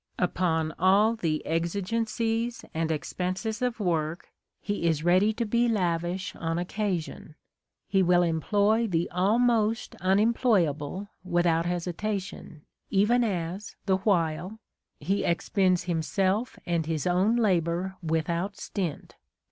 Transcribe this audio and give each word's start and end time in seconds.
Upon 0.17 0.73
all 0.79 1.15
the 1.15 1.45
ex 1.45 1.75
A 1.75 1.79
DAY 1.79 1.81
WITH 1.81 1.91
WILLIAM 1.91 1.99
MORRIS. 2.01 2.15
igencies 2.15 2.69
and 2.73 2.91
expenses 2.91 3.61
of 3.61 3.79
work, 3.79 4.31
he 4.59 4.87
is 4.87 5.03
ready 5.03 5.31
to 5.33 5.45
be 5.45 5.67
lavish 5.69 6.35
on 6.37 6.57
occasion: 6.57 7.35
he 7.87 8.01
will 8.01 8.23
employ 8.23 8.87
the 8.87 9.07
almost 9.11 9.95
unemployable 10.01 11.09
without 11.23 11.67
hesitation, 11.67 12.63
even 12.89 13.23
as, 13.23 13.75
the 13.85 13.97
while, 13.97 14.57
he 14.99 15.23
expends 15.23 15.83
himself 15.83 16.57
and 16.65 16.87
his 16.87 17.05
own 17.05 17.35
labour 17.35 17.95
without 18.01 18.57
stint. 18.57 19.13